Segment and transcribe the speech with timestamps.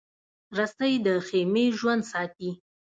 [0.57, 2.49] رسۍ د خېمې ژوند ساتي.